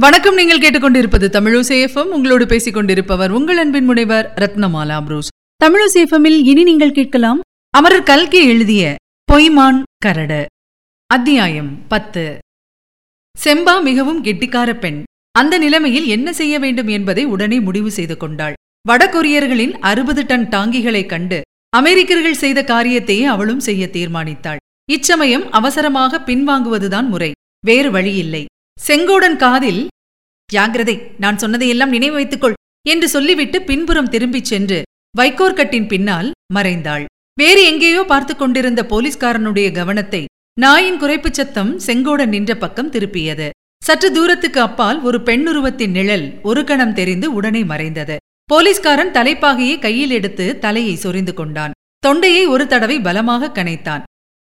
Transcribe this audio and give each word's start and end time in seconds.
வணக்கம். 0.00 0.34
நீங்கள் 0.34 0.58
கேட்டுக்கொண்டிருப்பது 0.58 1.28
தமிழசேஃபம் 1.28 2.02
உங்களோடு 2.02 2.46
பேசிக் 2.46 2.74
கொண்டிருப்பவர் 2.74 3.30
உங்கள் 3.30 3.56
அன்பின் 3.56 3.84
முனைவர் 3.84 4.32
ரத்னமாலா 4.36 5.02
புரூஸ். 5.02 5.28
தமிழசேஃபமில் 5.64 6.40
இனி 6.44 6.62
நீங்கள் 6.62 6.92
கேட்கலாம் 6.92 7.40
அமரர் 7.70 8.02
கல்கி 8.02 8.46
எழுதிய 8.46 8.94
பொய்மான் 9.32 9.82
கரடு. 9.98 10.46
அத்தியாயம் 11.06 11.86
பத்து. 11.88 12.38
செம்பா 13.44 13.82
மிகவும் 13.82 14.24
கெட்டிக்கார 14.24 14.78
பெண். 14.78 15.02
அந்த 15.30 15.58
நிலைமையில் 15.58 16.06
என்ன 16.06 16.32
செய்ய 16.32 16.58
வேண்டும் 16.58 16.88
என்பதை 16.88 17.24
உடனே 17.24 17.60
முடிவு 17.60 17.90
செய்து 17.90 18.16
கொண்டாள். 18.16 18.54
வடகொரியர்களின் 18.88 19.72
அறுபது 19.72 20.26
டன் 20.26 20.48
டாங்கிகளைக் 20.48 21.08
கண்டு 21.08 21.40
அமெரிக்கர்கள் 21.68 22.34
செய்த 22.34 22.62
காரியத்தையே 22.62 23.24
அவளும் 23.24 23.60
செய்ய 23.60 23.88
தீர்மானித்தாள். 23.92 24.56
இச்சமயம் 24.90 25.50
அவசரமாக 25.50 26.18
பின்வாங்குவதுதான் 26.18 27.08
முறை. 27.08 27.32
வேறு 27.66 27.90
வழியில்லை. 27.90 28.46
செங்கோடன் 28.86 29.36
காதில் 29.36 29.80
ஜாகிரதை 30.52 30.94
நான் 31.18 31.38
சொன்னதையெல்லாம் 31.38 31.94
நினைவு 31.94 32.14
வைத்துக்கொள் 32.14 32.56
என்று 32.88 33.08
சொல்லிவிட்டு 33.08 33.58
பின்புறம் 33.62 34.08
திரும்பிச் 34.08 34.44
சென்று 34.44 34.78
வைக்கோற்கட்டின் 35.18 35.86
பின்னால் 35.86 36.28
மறைந்தாள். 36.54 37.04
வேறு 37.40 37.60
எங்கேயோ 37.64 38.02
பார்த்து 38.02 38.36
கொண்டிருந்த 38.36 38.80
போலீஸ்காரனுடைய 38.82 39.68
கவனத்தை 39.72 40.22
நாயின் 40.60 40.98
குறைப்புச் 40.98 41.38
சத்தம் 41.38 41.72
செங்கோடன் 41.86 42.32
நின்ற 42.34 42.52
பக்கம் 42.56 42.90
திருப்பியது. 42.90 43.48
சற்று 43.82 44.08
தூரத்துக்கு 44.12 44.60
அப்பால் 44.60 44.98
ஒரு 45.02 45.18
பெண்ணுருவத்தின் 45.18 45.94
நிழல் 45.98 46.26
ஒரு 46.42 46.62
கணம் 46.64 46.94
தெரிந்து 46.94 47.26
உடனே 47.32 47.62
மறைந்தது. 47.64 48.16
போலீஸ்காரன் 48.50 49.14
தலைப்பாகையை 49.16 49.78
கையில் 49.78 50.10
எடுத்து 50.10 50.58
தலையை 50.58 50.96
சொரிந்து 50.96 51.34
கொண்டான். 51.34 51.74
தொண்டையை 51.98 52.46
ஒரு 52.46 52.66
தடவை 52.66 53.00
பலமாக 53.00 53.52
கனைத்தான். 53.54 54.02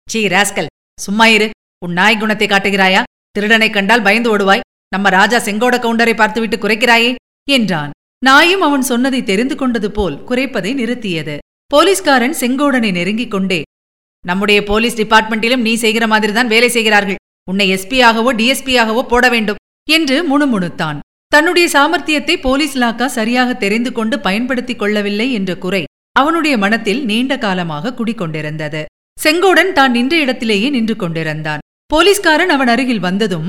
சீ 0.08 0.22
ராஸ்கல் 0.26 0.72
சும்மா 0.98 1.26
இரு. 1.26 1.48
உன் 1.84 1.92
நாய் 1.92 2.18
குணத்தை 2.18 2.46
காட்டுகிறாயா? 2.48 3.02
திருடனை 3.36 3.68
கண்டால் 3.70 4.04
பயந்து 4.06 4.28
ஓடுவாய். 4.32 4.64
நம்ம 4.94 5.08
ராஜா 5.18 5.38
செங்கோட 5.46 5.74
கவுண்டரை 5.82 6.14
பார்த்துவிட்டு 6.16 6.56
குறைக்கிறாயே 6.56 7.10
என்றான். 7.48 7.90
நாயும் 8.22 8.64
அவன் 8.66 8.84
சொன்னதை 8.90 9.20
தெரிந்து 9.30 9.54
கொண்டது 9.56 9.88
போல் 9.98 10.16
குறைப்பதை 10.28 10.72
நிறுத்தியது. 10.80 11.34
போலீஸ்காரன் 11.70 12.34
செங்கோடனை 12.40 12.90
நெருங்கிக் 12.98 13.34
கொண்டே 13.34 13.60
நம்முடைய 14.24 14.58
போலீஸ் 14.70 14.98
டிபார்ட்மெண்டிலும் 15.00 15.64
நீ 15.66 15.72
செய்கிற 15.84 16.04
மாதிரிதான் 16.12 16.50
வேலை 16.54 16.68
செய்கிறார்கள். 16.76 17.20
உன்னை 17.48 17.66
எஸ்பியாகவோ 17.76 18.30
டிஎஸ்பியாகவோ 18.40 19.02
போட 19.12 19.28
வேண்டும் 19.28 19.60
என்று 19.88 20.16
முணுமுணுத்தான். 20.30 20.98
தன்னுடைய 21.32 21.66
சாமர்த்தியத்தை 21.76 22.34
போலீஸ் 22.46 22.76
லாக்கா 22.82 23.06
சரியாக 23.18 23.50
தெரிந்து 23.54 23.90
கொண்டு 23.92 24.16
பயன்படுத்திக் 24.26 24.80
கொள்ளவில்லை 24.82 25.26
என்ற 25.38 25.50
குறை 25.64 25.82
அவனுடைய 26.16 26.54
மனத்தில் 26.58 27.02
நீண்ட 27.04 27.32
காலமாக 27.38 27.94
குடிக்கொண்டிருந்தது. 27.98 28.82
செங்கோடன் 29.18 29.72
தான் 29.78 29.94
நின்ற 29.96 30.14
இடத்திலேயே 30.16 30.68
நின்று 30.76 30.94
கொண்டிருந்தான். 30.96 31.62
போலீஸ்காரன் 31.90 32.52
அவன் 32.54 32.70
அருகில் 32.72 33.04
வந்ததும் 33.04 33.48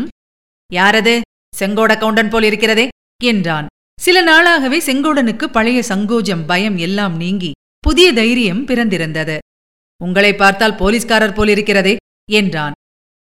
யாரது? 0.71 1.13
செங்கோட 1.53 1.91
கவுண்டன் 2.01 2.29
போல் 2.29 2.43
இருக்கிறதே 2.43 2.85
என்றான். 3.21 3.67
சில 3.99 4.17
நாளாகவே 4.29 4.77
செங்கோடனுக்கு 4.87 5.45
பழைய 5.55 5.79
சங்கோஜம் 5.89 6.43
பயம் 6.45 6.77
எல்லாம் 6.77 7.15
நீங்கி 7.15 7.51
புதிய 7.83 8.07
தைரியம் 8.19 8.63
பிறந்திருந்தது. 8.69 9.35
உங்களை 10.01 10.31
பார்த்தால் 10.35 10.75
போலீஸ்காரர் 10.75 11.35
போல் 11.37 11.51
இருக்கிறதே 11.55 11.93
என்றான். 12.29 12.75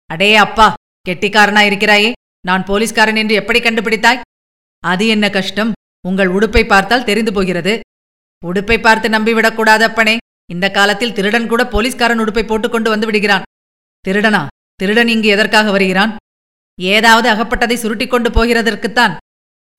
அடே 0.09 0.29
அப்பா 0.35 0.67
கெட்டிக்காரனா 1.09 1.63
இருக்கிறாயே 1.69 2.11
நான் 2.41 2.67
போலீஸ்காரன் 2.69 3.19
என்று 3.21 3.35
எப்படி 3.35 3.59
கண்டுபிடித்தாய்? 3.59 4.21
அது 4.83 5.07
என்ன 5.07 5.25
கஷ்டம் 5.29 5.71
உங்கள் 6.05 6.33
உடுப்பை 6.35 6.63
பார்த்தால் 6.65 7.07
தெரிந்து 7.09 7.33
போகிறது. 7.33 7.73
உடுப்பை 8.43 8.77
பார்த்து 8.79 9.09
நம்பிவிடக்கூடாது 9.09 9.85
அப்பனே 9.89 10.15
இந்த 10.49 10.65
காலத்தில் 10.71 11.15
திருடன் 11.17 11.49
கூட 11.53 11.63
போலீஸ்காரன் 11.73 12.21
உடுப்பை 12.25 12.45
போட்டுக்கொண்டு 12.45 12.89
வந்து 12.89 13.09
விடுகிறான். 13.09 13.47
திருடனா? 14.05 14.43
திருடன் 14.81 15.11
இங்கு 15.13 15.29
எதற்காக 15.35 15.67
வருகிறான்? 15.71 16.11
ஏதாவது 16.79 17.27
அகப்பட்டதை 17.33 17.75
சுருட்டிக் 17.83 18.13
கொண்டு 18.13 18.29
போகிறதற்குத்தான். 18.29 19.13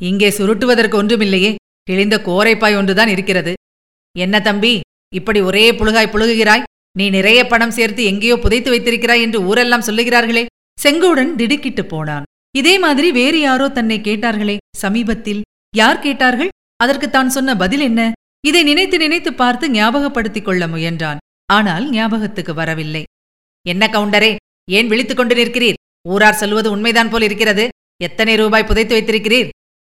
இங்கே 0.01 0.29
சுருட்டுவதற்கு 0.39 0.97
ஒன்றுமில்லையே 1.03 1.51
கிழிந்த 1.89 2.17
கோரைப்பாய் 2.29 2.79
ஒன்றுதான் 2.79 3.09
இருக்கிறது. 3.09 3.53
என்ன 4.17 4.37
தம்பி 4.41 4.73
இப்படி 5.19 5.41
ஒரே 5.41 5.65
புழுகாய் 5.81 6.13
புழுகுகிறாய்? 6.15 6.67
நீ 6.99 7.05
நிறைய 7.17 7.41
பணம் 7.47 7.77
சேர்த்து 7.79 8.03
எங்கேயோ 8.05 8.37
புதைத்து 8.37 8.71
வைத்திருக்கிறாய் 8.71 9.23
என்று 9.27 9.39
ஊரெல்லாம் 9.49 9.87
சொல்லுகிறார்களே. 9.89 10.45
செங்கோடன் 10.83 11.33
திடுக்கிட்டு 11.35 11.83
போனான். 11.85 12.27
இதே 12.57 12.75
மாதிரி 12.85 13.09
வேறு 13.13 13.39
யாரோ 13.41 13.67
தன்னை 13.69 13.99
கேட்டார்களே 14.01 14.57
சமீபத்தில். 14.83 15.43
யார் 15.75 16.05
கேட்டார்கள்? 16.07 16.51
அதற்கு 16.77 17.07
தான் 17.11 17.35
சொன்ன 17.37 17.57
பதில் 17.57 17.81
என்ன? 17.81 18.01
இதை 18.49 18.63
நினைத்து 18.63 18.97
நினைத்து 18.99 19.31
பார்த்து 19.35 19.69
ஞாபகப்படுத்திக் 19.69 20.47
கொள்ள 20.49 20.67
முயன்றான். 20.67 21.23
ஆனால் 21.53 21.85
ஞாபகத்துக்கு 21.91 22.53
வரவில்லை. 22.55 23.03
என்ன 23.67 23.87
கவுண்டரே 23.87 24.33
ஏன் 24.69 24.89
விழித்துக் 24.89 25.17
கொண்டு 25.17 25.35
நிற்கிறீர்? 25.35 25.75
ஊரார் 26.09 26.35
சொல்வது 26.35 26.71
உண்மைதான் 26.71 27.11
போல் 27.11 27.23
இருக்கிறது. 27.23 27.69
எத்தனை 28.03 28.35
ரூபாய் 28.35 28.65
புதைத்து 28.65 29.01
வைத்திருக்கிறீர்? 29.01 29.49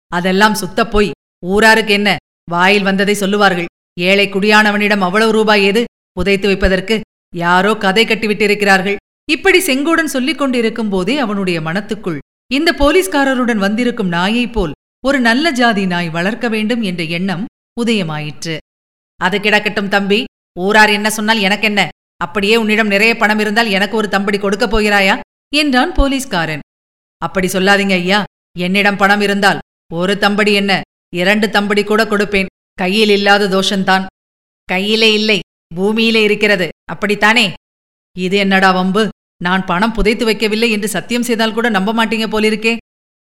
அதெல்லாம் 0.07 0.55
சுத்தப் 0.55 0.91
போய். 0.91 1.11
ஊராருக்கு 1.47 1.93
என்ன? 1.93 2.17
வாயில் 2.51 2.83
வந்ததை 2.83 3.15
சொல்லுவார்கள். 3.15 3.65
ஏழை 4.01 4.29
குடியானவனிடம் 4.29 4.99
அவ்வளவு 4.99 5.33
ரூபாய் 5.33 5.65
ஏது? 5.65 5.85
புதைத்து 6.13 6.47
வைப்பதற்கு 6.47 7.01
யாரோ 7.37 7.75
கதை 7.75 8.07
கட்டிவிட்டிருக்கிறார்கள். 8.07 8.97
இப்படி 9.31 9.59
செங்கோடன் 9.59 10.05
சொல்லிக் 10.05 10.39
கொண்டிருக்கும் 10.39 10.89
போதே 10.89 11.19
அவனுடைய 11.19 11.61
மனத்துக்குள் 11.61 12.19
இந்த 12.53 12.75
போலீஸ்காரருடன் 12.79 13.57
வந்திருக்கும் 13.57 14.09
நாயைப் 14.09 14.53
போல் 14.53 14.73
ஒரு 15.05 15.21
நல்ல 15.21 15.51
ஜாதி 15.51 15.87
நாய் 15.87 16.11
வளர்க்க 16.11 16.49
வேண்டும் 16.49 16.83
என்ற 16.83 17.05
எண்ணம் 17.05 17.47
உதயமாயிற்று. 17.81 18.57
அது 19.17 19.39
கிடக்கட்டும் 19.39 19.89
தம்பி. 19.89 20.25
ஊரார் 20.59 20.91
என்ன 20.91 21.11
சொன்னால் 21.11 21.39
எனக்கென்ன? 21.39 21.89
அப்படியே 22.25 22.57
உன்னிடம் 22.57 22.87
நிறைய 22.87 23.17
பணம் 23.17 23.39
இருந்தால் 23.39 23.67
எனக்கு 23.67 23.97
ஒரு 23.97 24.09
தம்படி 24.09 24.39
கொடுக்கப் 24.39 24.77
போகிறாயா? 24.77 25.21
என்றான் 25.55 25.93
போலீஸ்காரன். 25.93 26.61
அப்படி 27.19 27.47
சொல்லாதீங்க 27.47 27.93
ஐயா. 27.93 28.25
என்னிடம் 28.59 28.97
பணம் 28.97 29.21
இருந்தால் 29.21 29.59
ஒரு 29.93 30.19
தம்படி 30.19 30.53
என்ன? 30.53 30.81
இரண்டு 31.15 31.51
தம்படி 31.51 31.85
கூட 31.85 32.05
கொடுப்பேன். 32.05 32.47
கையில் 32.75 33.09
இல்லாத 33.09 33.49
தோஷந்தான் 33.49 34.07
கையிலே 34.65 35.13
இல்லை 35.13 35.41
பூமியிலே 35.75 36.23
இருக்கிறது. 36.23 36.69
அப்படித்தானே? 36.85 37.53
இது 38.19 38.37
என்னடா 38.37 38.71
வம்பு? 38.71 39.09
நான் 39.43 39.65
பணம் 39.65 39.93
புதைத்து 39.93 40.27
வைக்கவில்லை 40.27 40.71
என்று 40.71 40.89
சத்தியம் 40.89 41.23
செய்தால் 41.23 41.53
கூட 41.53 41.69
நம்ப 41.69 41.93
மாட்டீங்க 41.95 42.27
போலிருக்கே. 42.29 42.77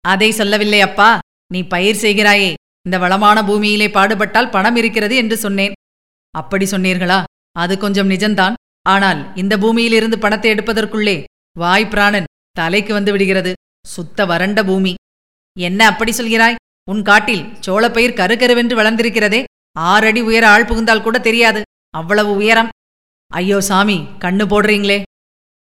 அதை 0.02 0.32
சொல்லவில்லை 0.32 0.82
அப்பா. 0.82 1.20
நீ 1.54 1.64
பயிர் 1.64 2.02
செய்கிறாயே. 2.02 2.54
இந்த 2.86 2.98
வளமான 2.98 3.44
பூமியிலே 3.44 3.88
பாடுபட்டால் 3.88 4.50
பணம் 4.50 4.76
இருக்கிறது 4.76 5.16
என்று 5.16 5.38
சொன்னேன். 5.38 5.74
அப்படி 6.32 6.66
சொன்னீர்களா? 6.66 7.24
அது 7.52 7.78
கொஞ்சம் 7.78 8.10
நிஜந்தான் 8.10 8.54
ஆனால் 8.86 9.36
இந்த 9.36 9.58
பூமியிலிருந்து 9.58 10.20
பணத்தை 10.20 10.52
எடுப்பதற்குள்ளே 10.52 11.24
வாய் 11.60 11.88
பிராணன் 11.88 12.30
தலைக்கு 12.52 12.94
வந்து 12.94 13.12
விடுகிறது. 13.12 13.54
சுத்த 13.88 14.26
வறண்ட 14.26 14.64
பூமி. 14.64 14.94
என்ன 15.58 15.86
அப்படி 15.86 16.12
சொல்கிறாய்? 16.12 16.56
உன் 16.92 17.02
காட்டில் 17.02 17.44
சோளப்பயிர் 17.66 18.18
கருகருவென்று 18.20 18.76
வளர்ந்திருக்கிறதே. 18.76 19.44
ஆறடி 19.80 20.22
உயர 20.22 20.48
ஆள் 20.48 20.66
புகுந்தால் 20.66 21.02
கூட 21.02 21.20
தெரியாது. 21.20 21.62
அவ்வளவு 21.90 22.32
உயரம். 22.36 22.70
ஐயோ 23.32 23.62
சாமி 23.62 23.98
கண்ணு 24.20 24.46
போடுறீங்களே. 24.48 25.00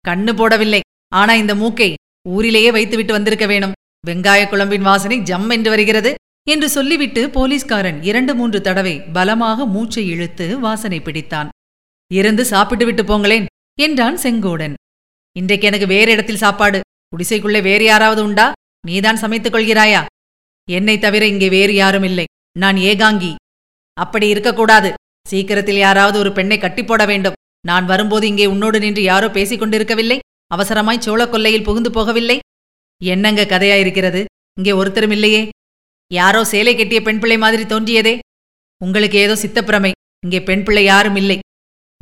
கண்ணு 0.07 0.31
போடவில்லை. 0.33 0.81
ஆனா 1.15 1.33
இந்த 1.33 1.55
மூக்கை 1.55 1.89
ஊரிலேயே 2.29 2.71
வைத்துவிட்டு 2.71 3.13
வந்திருக்க 3.13 3.45
வேணும். 3.45 3.75
வெங்காய 4.07 4.41
குழம்பின் 4.49 4.81
வாசனை 4.81 5.17
ஜம் 5.19 5.49
என்று 5.49 5.69
வருகிறது 5.69 6.13
என்று 6.47 6.69
சொல்லிவிட்டு 6.69 7.21
போலீஸ்காரன் 7.29 7.99
இரண்டு 8.03 8.35
மூன்று 8.35 8.61
தடவை 8.61 8.95
பலமாக 9.17 9.65
மூச்சை 9.65 10.03
இழுத்து 10.07 10.59
வாசனை 10.59 10.99
பிடித்தான். 10.99 11.49
இருந்து 12.11 12.45
சாப்பிட்டு 12.45 12.85
விட்டு 12.85 13.03
போங்களேன் 13.03 13.45
என்றான் 13.81 14.17
செங்கோடன். 14.17 14.73
இன்றைக்கு 15.31 15.67
எனக்கு 15.67 15.87
வேறு 15.87 16.11
இடத்தில் 16.11 16.37
சாப்பாடு. 16.37 16.79
குடிசைக்குள்ளே 17.13 17.61
வேறு 17.61 17.83
யாராவது 17.83 18.23
உண்டா? 18.23 18.51
நீதான் 18.87 19.21
சமைத்துக் 19.21 19.55
கொள்கிறாயா? 19.55 20.05
என்னை 20.71 20.99
தவிர 20.99 21.27
இங்கே 21.27 21.49
வேறு 21.49 21.73
யாரும் 21.73 22.03
இல்லை. 22.03 22.25
நான் 22.59 22.75
ஏகாங்கி. 22.75 23.35
அப்படி 23.93 24.27
இருக்கக்கூடாது. 24.27 24.93
சீக்கிரத்தில் 25.27 25.77
யாராவது 25.77 26.19
ஒரு 26.19 26.31
பெண்ணை 26.31 26.57
கட்டி 26.57 26.83
போட 26.83 27.05
வேண்டும். 27.05 27.33
நான் 27.61 27.85
வரும்போது 27.85 28.27
இங்கே 28.27 28.45
உன்னோடு 28.45 28.79
நின்று 28.79 29.03
யாரோ 29.03 29.29
பேசிக் 29.29 29.59
கொண்டிருக்கவில்லை? 29.59 30.19
அவசரமாய் 30.55 30.99
சோழ 30.99 31.25
கொல்லையில் 31.25 31.63
புகுந்து 31.63 31.89
போகவில்லை? 31.89 32.39
என்னங்க 33.01 33.43
கதையாயிருக்கிறது? 33.43 34.25
இங்கே 34.57 34.71
ஒருத்தரும் 34.71 35.11
இல்லையே? 35.11 35.49
யாரோ 36.07 36.43
சேலை 36.43 36.75
கட்டிய 36.75 37.01
பெண் 37.01 37.19
பிள்ளை 37.19 37.37
மாதிரி 37.37 37.63
தோன்றியதே? 37.63 38.19
உங்களுக்கு 38.77 39.17
ஏதோ 39.17 39.35
சித்தப்பிரமை. 39.35 39.91
இங்கே 40.19 40.41
பெண் 40.41 40.63
பிள்ளை 40.63 40.83
யாரும் 40.83 41.15
இல்லை. 41.15 41.39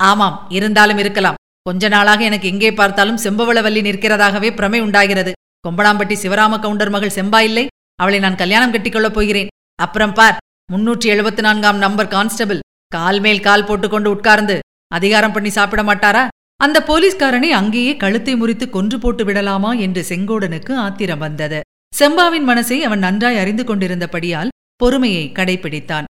ஆமாம் 0.09 0.38
இருந்தாலும் 0.57 1.00
இருக்கலாம். 1.03 1.39
கொஞ்ச 1.68 1.89
நாளாக 1.94 2.21
எனக்கு 2.30 2.48
எங்கே 2.53 2.71
பார்த்தாலும் 2.80 3.21
செம்பவளவல்லி 3.24 3.81
நிற்கிறதாகவே 3.88 4.50
பிரமை 4.59 4.80
உண்டாகிறது. 4.86 5.31
கொம்பனாம்பட்டி 5.65 6.15
சிவராம 6.21 6.59
கவுண்டர் 6.63 6.94
மகள் 6.95 7.15
செம்பா 7.18 7.39
இல்லை. 7.50 7.65
அவளை 8.00 8.19
நான் 8.24 8.39
கல்யாணம் 8.42 8.74
கட்டிக்கொள்ளப் 8.74 9.18
போகிறேன். 9.18 9.51
அப்புறம் 9.86 10.15
பார் 10.19 10.39
முன்னூற்றி 10.74 11.07
எழுபத்தி 11.13 11.42
நான்காம் 11.45 11.80
நம்பர் 11.86 12.12
கான்ஸ்டபிள். 12.15 12.62
கால் 12.92 13.19
மேல் 13.25 13.45
கால் 13.48 13.68
போட்டுக்கொண்டு 13.69 14.09
உட்கார்ந்து 14.15 14.56
அதிகாரம் 14.92 15.33
பண்ணி 15.36 15.51
சாப்பிட 15.57 15.81
மாட்டாரா? 15.89 16.24
அந்த 16.59 16.77
போலீஸ்காரனை 16.88 17.50
அங்கேயே 17.59 17.94
கழுத்தை 18.03 18.33
முறித்து 18.36 18.65
கொன்று 18.69 18.98
போட்டு 19.03 19.24
விடலாமா 19.25 19.71
என்று 19.86 20.01
செங்கோடனுக்கு 20.09 20.74
ஆத்திரம் 20.86 21.24
வந்தது. 21.25 21.59
செம்பாவின் 21.94 22.45
மனசை 22.50 22.77
அவன் 22.88 23.03
நன்றாய் 23.06 23.39
அறிந்து 23.44 23.63
கொண்டிருந்தபடியால் 23.69 24.53
பொறுமையை 24.81 25.25
கடைபிடித்தான். 25.38 26.07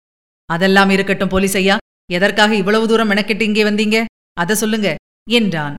அதெல்லாம் 0.50 0.90
இருக்கட்டும் 0.90 1.32
போலீஸ் 1.34 1.56
ஐயா 1.60 1.76
எதற்காக 2.12 2.55
இவ்வளவு 2.55 2.89
தூரம் 2.89 3.11
மெனக்கெட்டு 3.11 3.41
இங்கே 3.41 3.65
வந்தீங்க? 3.65 4.05
அதை 4.33 4.56
சொல்லுங்க 4.56 4.95
என்றான். 5.31 5.75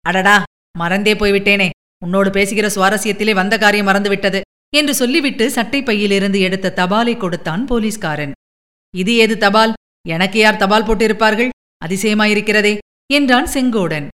அடடா 0.00 0.42
மறந்தே 0.78 1.14
போய்விட்டேனே. 1.14 1.70
உன்னோடு 2.04 2.30
பேசுகிற 2.30 2.68
சுவாரஸ்யத்திலே 2.68 3.34
வந்த 3.34 3.58
காரியம் 3.58 3.86
மறந்துவிட்டது 3.86 4.40
என்று 4.76 4.94
சொல்லிவிட்டு 4.94 5.50
சட்டை 5.50 5.82
பையிலிருந்து 5.82 6.40
எடுத்த 6.40 6.72
தபாலை 6.76 7.16
கொடுத்தான் 7.16 7.66
போலீஸ்காரன். 7.66 8.32
இது 8.94 9.16
ஏது 9.16 9.38
தபால்? 9.38 9.72
எனக்கு 10.08 10.38
யார் 10.38 10.56
தபால் 10.56 10.86
போட்டிருப்பார்கள்? 10.86 11.48
அதிசயமாயிருக்கிறதே 11.84 12.78
என்றான் 13.12 13.46
செங்கோடன். 13.46 14.08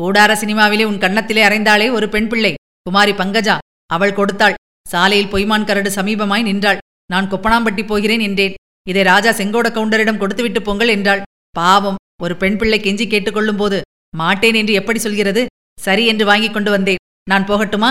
கூடார 0.00 0.32
சினிமாவிலே 0.34 0.84
உன் 0.84 0.98
கன்னத்திலே 0.98 1.42
அறைந்தாளே 1.48 1.90
ஒரு 1.90 2.08
பெண் 2.08 2.28
பிள்ளை 2.28 2.54
குமாரி 2.82 3.12
பங்கஜா. 3.12 3.58
அவள் 3.86 4.12
கொடுத்தாள். 4.12 4.54
சாலையில் 4.88 5.32
பொய்மான் 5.32 5.64
கரடு 5.64 5.90
சமீபமாய் 5.90 6.42
நின்றாள். 6.42 6.78
நான் 7.06 7.30
கொப்பனாம்பட்டி 7.30 7.86
போகிறேன் 7.86 8.20
என்றேன். 8.20 8.54
இதை 8.88 9.02
ராஜா 9.02 9.30
செங்கோட 9.30 9.66
கவுண்டரிடம் 9.68 10.16
கொடுத்துவிட்டு 10.16 10.62
பொங்கல் 10.62 10.88
என்றாள். 10.88 11.22
பாவம் 11.50 11.96
ஒரு 12.22 12.36
பெண் 12.36 12.56
பிள்ளை 12.56 12.80
கெஞ்சி 12.80 13.06
கேட்டுக்கொள்ளும்போது 13.08 13.80
மாட்டேன் 14.16 14.54
என்று 14.54 14.72
எப்படி 14.72 14.98
சொல்கிறது? 14.98 15.46
சரி 15.80 16.06
என்று 16.06 16.24
வாங்கிக் 16.24 16.52
கொண்டு 16.52 16.70
வந்தேன். 16.70 16.96
நான் 17.30 17.46
போகட்டுமா? 17.46 17.90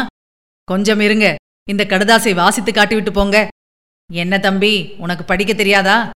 கொஞ்சம் 0.63 0.99
இருங்க. 0.99 1.35
இந்த 1.69 1.85
கடுதாசை 1.85 2.33
வாசித்து 2.33 2.71
காட்டிவிட்டு 2.71 3.11
போங்க. 3.11 3.47
என்ன 4.13 4.39
தம்பி 4.39 4.93
உனக்கு 4.97 5.23
படிக்க 5.23 5.53
தெரியாதா? 5.53 6.09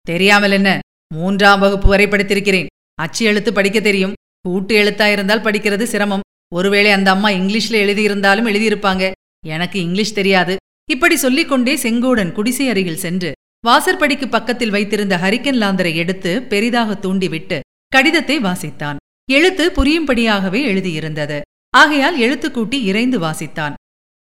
தெரியாமல் 0.00 0.50
என்ன? 0.50 0.78
மூன்றாம் 1.14 1.60
வகுப்பு 1.60 1.88
வரை 1.88 2.06
படித்திருக்கிறேன். 2.06 2.66
அச்சு 2.94 3.26
எழுத்து 3.26 3.52
படிக்க 3.52 3.80
தெரியும். 3.80 4.12
கூட்டு 4.40 4.74
எழுத்தா 4.82 5.12
இருந்தால் 5.12 5.42
படிக்கிறது 5.42 5.82
சிரமம். 5.82 6.26
ஒருவேளை 6.54 6.90
அந்த 6.90 7.10
அம்மா 7.10 7.28
இங்கிலீஷ்ல 7.28 7.78
எழுதியிருந்தாலும் 7.84 8.48
எழுதியிருப்பாங்க. 8.52 9.10
எனக்கு 9.46 9.80
இங்கிலீஷ் 9.80 10.14
தெரியாது. 10.14 10.56
இப்படி 10.90 11.16
சொல்லிக்கொண்டே 11.16 11.76
செங்கோடன் 11.76 12.32
குடிசை 12.32 12.68
அருகில் 12.68 13.02
சென்று 13.06 13.32
வாசற்படிக்கு 13.66 14.28
பக்கத்தில் 14.28 14.70
வைத்திருந்த 14.70 15.16
ஹரிக்கன் 15.16 15.60
லாந்தரை 15.62 15.94
எடுத்து 15.94 16.42
பெரிதாக 16.42 16.94
தூண்டிவிட்டு 16.94 17.60
கடிதத்தை 17.86 18.38
வாசித்தான். 18.38 18.96
எழுத்து 19.30 19.64
புரியும்படியாகவே 19.76 20.60
எழுதியிருந்தது. 20.72 21.40
ஆகையால் 21.76 22.16
எழுத்துக்கூட்டி 22.20 22.78
இறைந்து 22.82 23.18
வாசித்தான். 23.20 23.74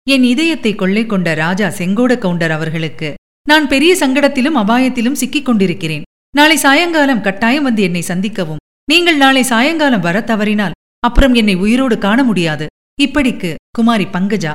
என் 0.06 0.22
இதயத்தை 0.22 0.74
கொள்ளை 0.74 1.06
கொண்ட 1.06 1.34
ராஜா 1.34 1.68
செங்கோட 1.68 2.12
கவுண்டர் 2.18 2.50
அவர்களுக்கு 2.50 3.14
நான் 3.48 3.68
பெரிய 3.68 3.92
சங்கடத்திலும் 4.00 4.58
அபாயத்திலும் 4.62 5.20
சிக்கிக் 5.20 5.44
கொண்டிருக்கிறேன். 5.44 6.02
நாளை 6.36 6.56
சாயங்காலம் 6.56 7.20
கட்டாயம் 7.20 7.62
வந்து 7.62 7.82
என்னை 7.82 8.02
சந்திக்கவும். 8.08 8.60
நீங்கள் 8.84 9.16
நாளை 9.16 9.42
சாயங்காலம் 9.42 10.00
வர 10.00 10.20
தவறினால் 10.20 10.76
அப்புறம் 10.98 11.34
என்னை 11.34 11.54
உயிரோடு 11.54 11.98
காண 11.98 12.24
முடியாது. 12.24 12.66
இப்படிக்கு 13.02 13.54
குமாரி 13.70 14.04
பங்கஜா. 14.04 14.54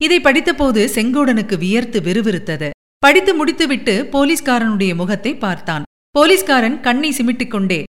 இதை 0.00 0.20
படித்தபோது 0.20 0.80
செங்கோடனுக்கு 0.96 1.58
வியர்த்து 1.58 2.00
விறுவிறுத்தது. 2.00 2.70
படித்து 3.04 3.34
முடித்துவிட்டு 3.34 4.08
போலீஸ்காரனுடைய 4.12 4.94
முகத்தை 4.94 5.36
பார்த்தான். 5.36 5.82
போலீஸ்காரன் 6.10 6.80
கண்ணை 6.80 7.10
சிமிட்டுக் 7.10 7.48
கொண்டே 7.48 7.84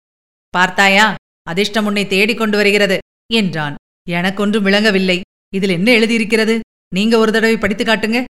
பார்த்தாயா? 0.51 1.15
அதிர்ஷ்டம் 1.43 1.87
உன்னை 1.87 2.07
தேடிக் 2.07 2.39
கொண்டு 2.39 2.57
வருகிறது 2.57 2.99
என்றான். 3.33 3.75
எனக்கொன்றும் 4.09 4.63
விளங்கவில்லை. 4.63 5.21
இதில் 5.55 5.71
என்ன 5.71 5.91
எழுதியிருக்கிறது? 5.91 6.61
நீங்க 6.95 7.19
ஒரு 7.19 7.33
தடவை 7.33 7.59
படித்து 7.59 7.85
காட்டுங்க. 7.85 8.25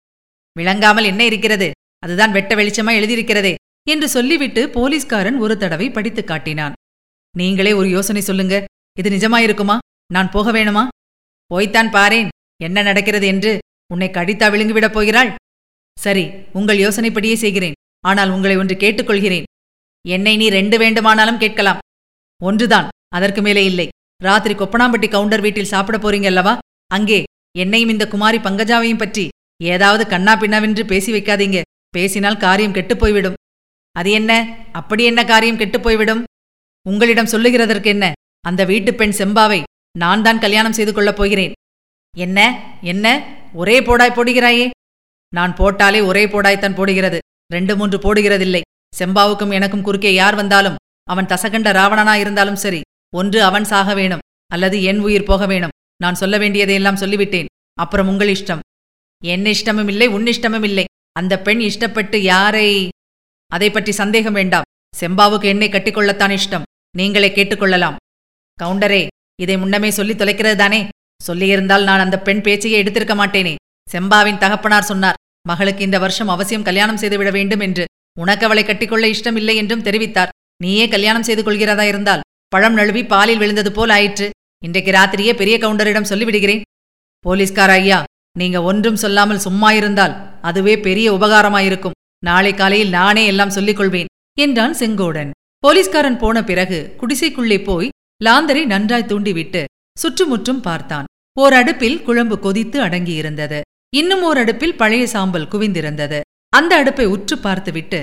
விளங்காமல் 0.53 1.05
என்ன 1.05 1.25
இருக்கிறது? 1.25 1.71
அதுதான் 1.99 2.33
வெட்ட 2.33 2.55
வெளிச்சமா 2.55 2.93
எழுதியிருக்கிறதே 2.99 3.55
என்று 3.89 4.09
சொல்லிவிட்டு 4.09 4.71
போலீஸ்காரன் 4.71 5.39
ஒரு 5.39 5.59
தடவை 5.59 5.91
படித்துக் 5.91 6.27
காட்டினான். 6.27 6.73
நீங்களே 7.37 7.73
ஒரு 7.73 7.89
யோசனை 7.89 8.23
சொல்லுங்க. 8.23 8.65
இது 8.99 9.11
நிஜமாயிருக்குமா? 9.11 9.79
நான் 10.13 10.31
போக 10.31 10.53
வேணுமா? 10.53 10.89
போய்த்தான் 11.47 11.89
பாரேன். 11.89 12.29
என்ன 12.63 12.83
நடக்கிறது 12.83 13.27
என்று? 13.27 13.59
உன்னை 13.93 14.09
கடித்தா 14.09 14.51
விழுங்கிவிடப் 14.51 14.93
போகிறாள்? 14.93 15.35
சரி 15.99 16.31
உங்கள் 16.53 16.79
யோசனைப்படியே 16.79 17.35
செய்கிறேன். 17.35 17.73
ஆனால் 18.01 18.31
உங்களை 18.31 18.57
ஒன்று 18.57 18.75
கேட்டுக்கொள்கிறேன். 18.75 19.43
என்னை 20.09 20.37
நீ 20.37 20.49
ரெண்டு 20.49 20.79
வேண்டுமானாலும் 20.79 21.39
கேட்கலாம். 21.39 21.79
ஒன்றுதான் 22.43 22.89
அதற்கு 23.09 23.43
மேலே 23.43 23.65
இல்லை. 23.65 23.89
ராத்திரி 24.23 24.55
கொப்பனாம்பட்டி 24.55 25.09
கவுண்டர் 25.09 25.41
வீட்டில் 25.41 25.65
சாப்பிட 25.65 25.99
போறீங்க 25.99 26.27
அல்லவா? 26.27 26.59
அங்கே 26.87 27.23
என்னையும் 27.59 27.89
இந்த 27.89 28.09
குமாரி 28.09 28.39
பங்கஜாவையும் 28.39 28.99
பற்றி 28.99 29.29
ஏதாவது 29.63 30.07
கண்ணா 30.07 30.37
பின்னாவென்று 30.37 30.87
பேசி 30.87 31.13
வைக்காதீங்க. 31.13 31.61
பேசினால் 31.89 32.37
காரியம் 32.37 32.73
கெட்டுப் 32.73 33.01
போய்விடும். 33.01 33.35
அது 33.93 34.11
என்ன? 34.11 34.59
அப்படி 34.73 35.05
என்ன 35.05 35.25
காரியம் 35.25 35.57
கெட்டுப் 35.57 35.83
போய்விடும்? 35.83 36.25
உங்களிடம் 36.89 37.27
சொல்லுகிறதற்கு 37.27 37.85
என்ன? 37.85 38.13
அந்த 38.41 38.65
வீட்டுப் 38.65 38.99
பெண் 38.99 39.11
செம்பாவை 39.11 39.63
நான் 39.99 40.23
தான் 40.23 40.39
கல்யாணம் 40.39 40.73
செய்து 40.73 40.93
கொள்ளப் 40.93 41.17
போகிறேன். 41.17 41.53
என்ன? 42.17 42.39
என்ன? 42.83 43.37
ஒரே 43.55 43.81
போடாய் 43.81 44.15
போடுகிறாயே. 44.15 44.71
நான் 45.37 45.57
போட்டாலே 45.59 46.01
ஒரே 46.05 46.25
போடாய்த்தான் 46.27 46.79
போடுகிறது. 46.79 47.19
ரெண்டு 47.53 47.73
மூன்று 47.77 47.99
போடுகிறதில்லை. 47.99 48.61
செம்பாவுக்கும் 48.99 49.53
எனக்கும் 49.53 49.83
குறுக்கே 49.83 50.13
யார் 50.15 50.35
வந்தாலும் 50.35 50.79
அவன் 51.11 51.27
தசகண்ட 51.27 51.69
ராவணனா 51.73 52.15
இருந்தாலும் 52.15 52.61
சரி 52.65 52.81
ஒன்று 53.15 53.39
அவன் 53.43 53.67
சாக 53.71 53.95
வேணும் 53.95 54.25
அல்லது 54.47 54.77
என் 54.83 55.01
உயிர் 55.07 55.29
போக 55.31 55.47
வேணும் 55.47 55.75
நான் 56.03 56.21
சொல்ல 56.21 56.37
வேண்டியதையெல்லாம் 56.39 57.01
சொல்லிவிட்டேன். 57.03 57.51
அப்புறம் 57.75 58.09
உங்கள் 58.09 58.29
இஷ்டம். 58.29 58.63
என் 59.25 59.45
இஷ்டமும் 59.45 59.89
இல்லை 59.89 60.07
உன் 60.07 60.25
இஷ்டமும் 60.25 60.67
இல்லை. 60.69 60.85
அந்த 61.13 61.35
பெண் 61.47 61.61
இஷ்டப்பட்டு 61.61 62.19
யாரை? 62.33 62.89
அதை 63.53 63.71
பற்றி 63.71 63.93
சந்தேகம் 63.93 64.33
வேண்டாம். 64.33 64.69
செம்பாவுக்கு 65.01 65.45
என்னை 65.45 65.69
கட்டிக்கொள்ளத்தான் 65.69 66.35
இஷ்டம். 66.39 66.67
நீங்களே 66.97 67.29
கேட்டுக்கொள்ளலாம். 67.29 67.97
கவுண்டரே 68.59 69.03
இதை 69.43 69.57
முன்னமே 69.59 69.91
சொல்லி 69.91 70.15
தொலைக்கிறது 70.15 70.55
தானே 70.55 70.81
சொல்லியிருந்தால் 71.29 71.89
நான் 71.89 72.05
அந்த 72.07 72.17
பெண் 72.21 72.43
பேச்சையே 72.47 72.79
எடுத்திருக்க 72.83 73.15
மாட்டேனே. 73.21 73.55
செம்பாவின் 73.93 74.43
தகப்பனார் 74.43 74.91
சொன்னார் 74.91 75.19
மகளுக்கு 75.49 75.83
இந்த 75.85 75.99
வருஷம் 75.99 76.29
அவசியம் 76.29 76.67
கல்யாணம் 76.69 77.01
செய்துவிட 77.03 77.31
வேண்டும் 77.31 77.63
என்று 77.67 77.85
உனக்கு 78.21 78.45
அவளை 78.47 78.63
கட்டிக்கொள்ள 78.65 79.05
இஷ்டமில்லை 79.15 79.55
என்றும் 79.57 79.83
தெரிவித்தார். 79.83 80.33
நீயே 80.63 80.89
கல்யாணம் 80.89 81.27
செய்து 81.29 81.43
கொள்கிறதா 81.43 81.85
இருந்தால்? 81.93 82.25
பழம் 82.49 82.75
நழுவி 82.75 83.03
பாலில் 83.05 83.41
விழுந்தது 83.43 83.73
போல் 83.73 83.91
ஆயிற்று. 83.91 84.27
இன்றைக்கு 84.63 84.91
ராத்திரியே 84.93 85.33
பெரிய 85.33 85.57
கவுண்டரிடம் 85.59 86.11
சொல்லிவிடுகிறேன். 86.11 86.63
போலீஸ்கார 87.25 87.73
ஐயா 87.73 87.99
நீங்க 88.39 88.59
ஒன்றும் 88.63 88.97
சொல்லாமல் 88.97 89.45
சும்மா 89.47 89.71
இருந்தால் 89.73 90.15
அதுவே 90.41 90.75
பெரிய 90.87 91.07
உபகாரமாயிருக்கும். 91.13 91.97
நாளை 92.25 92.53
காலையில் 92.55 92.95
நானே 92.99 93.27
எல்லாம் 93.27 93.55
சொல்லிக் 93.57 93.77
கொள்வேன் 93.77 94.11
என்றான் 94.39 94.77
செங்கோடன். 94.81 95.31
போலீஸ்காரன் 95.59 96.21
போன 96.23 96.37
பிறகு 96.45 96.79
குடிசைக்குள்ளே 97.01 97.59
போய் 97.65 97.93
லாந்தரை 98.25 98.63
நன்றாய் 98.67 99.11
தூண்டிவிட்டு 99.11 99.63
சுற்றுமுற்றும் 99.99 100.61
பார்த்தான். 100.61 101.09
ஓர் 101.41 101.53
அடுப்பில் 101.53 102.03
குழம்பு 102.03 102.37
கொதித்து 102.39 102.79
அடங்கியிருந்தது. 102.81 103.61
இன்னும் 103.97 104.23
ஓர் 104.23 104.39
அடுப்பில் 104.39 104.77
பழைய 104.77 105.07
சாம்பல் 105.07 105.49
குவிந்திருந்தது. 105.49 106.21
அந்த 106.49 106.77
அடுப்பை 106.77 107.07
உற்று 107.07 107.39
பார்த்துவிட்டு 107.39 108.03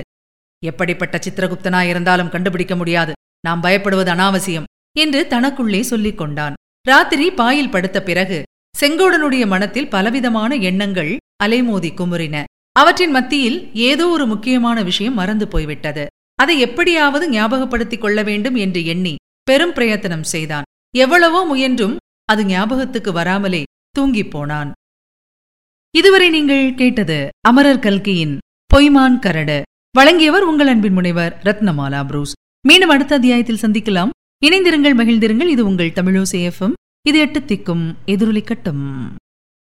எப்படிப்பட்ட 0.62 1.18
சித்திரகுப்தனாயிருந்தாலும் 1.18 2.28
கண்டுபிடிக்க 2.28 2.76
முடியாது. 2.76 3.12
நாம் 3.40 3.62
பயப்படுவது 3.62 4.10
அனாவசியம் 4.14 4.68
என்று 4.98 5.26
தனக்குள்ளே 5.30 5.80
சொல்லிக் 5.80 6.18
கொண்டான். 6.18 6.54
ராத்திரி 6.88 7.30
பாயில் 7.30 7.70
படுத்த 7.70 8.02
பிறகு 8.02 8.42
செங்கோடனுடைய 8.80 9.46
மனத்தில் 9.46 9.88
பலவிதமான 9.88 10.54
எண்ணங்கள் 10.54 11.16
அலைமோதி 11.44 11.90
குமுறின. 11.92 12.44
அவற்றின் 12.72 13.10
மத்தியில் 13.10 13.70
ஏதோ 13.74 14.08
ஒரு 14.08 14.26
முக்கியமான 14.26 14.82
விஷயம் 14.82 15.14
மறந்து 15.14 15.48
போய்விட்டது. 15.48 16.06
அதை 16.34 16.60
எப்படியாவது 16.60 17.30
ஞாபகப்படுத்திக் 17.30 18.00
கொள்ள 18.00 18.22
வேண்டும் 18.22 18.54
என்று 18.54 18.86
எண்ணி 18.86 19.14
பெரும் 19.42 19.72
பிரயத்தனம் 19.72 20.28
செய்தான். 20.34 20.68
எவ்வளவோ 20.98 21.44
முயன்றும் 21.44 21.96
அது 22.24 22.44
ஞாபகத்துக்கு 22.44 23.12
வராமலே 23.12 23.62
தூங்கிப் 23.90 24.30
போனான். 24.30 24.70
இதுவரை 25.92 26.30
நீங்கள் 26.30 26.74
கேட்டது 26.74 27.28
அமரர் 27.48 27.78
கல்கியின் 27.78 28.38
பொய்மான் 28.74 29.18
கரடு. 29.18 29.62
வழங்கியவர் 29.90 30.42
உங்கள் 30.42 30.66
அன்பின் 30.66 30.92
முனைவர் 30.92 31.40
ரத்னமாலா 31.44 32.06
புரூஸ். 32.06 32.32
மீண்டும் 32.68 32.88
அடுத்த 32.88 33.14
அத்தியாயத்தில் 33.14 33.62
சந்திக்கலாம். 33.62 34.10
இணைந்திருங்கள் 34.46 34.96
மகிழ்ந்திருங்கள். 35.00 35.48
இது 35.48 35.64
உங்கள் 35.64 35.90
தமிழோசேஃபம் 35.90 36.72
இது 37.08 37.18
எட்டு 37.18 37.40
திக்கும் 37.40 37.84
எதிரொலிக்கட்டும் 38.06 38.84